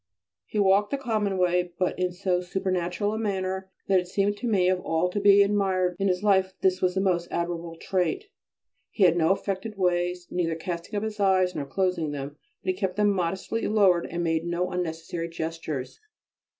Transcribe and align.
He 0.47 0.57
walked 0.57 0.89
the 0.89 0.97
common 0.97 1.37
way, 1.37 1.73
but 1.77 1.99
in 1.99 2.11
so 2.11 2.41
supernatural 2.41 3.13
a 3.13 3.19
manner 3.19 3.69
that 3.87 3.99
it 3.99 4.07
seemed 4.07 4.35
to 4.37 4.47
me 4.47 4.67
that 4.67 4.79
of 4.79 4.83
all 4.83 5.09
to 5.11 5.19
be 5.19 5.43
admired 5.43 5.95
in 5.99 6.07
his 6.07 6.23
life 6.23 6.53
this 6.61 6.81
was 6.81 6.95
the 6.95 7.01
most 7.01 7.27
admirable 7.29 7.75
trait. 7.75 8.31
He 8.89 9.03
had 9.03 9.15
no 9.15 9.29
affected 9.31 9.77
ways, 9.77 10.25
neither 10.31 10.55
casting 10.55 10.95
up 10.95 11.03
his 11.03 11.19
eyes 11.19 11.53
nor 11.53 11.67
closing 11.67 12.09
them, 12.09 12.29
but 12.63 12.71
he 12.71 12.73
kept 12.73 12.95
them 12.95 13.11
modestly 13.11 13.67
lowered 13.67 14.07
and 14.07 14.23
made 14.23 14.43
no 14.43 14.71
unnecessary 14.71 15.29
gestures. 15.29 15.99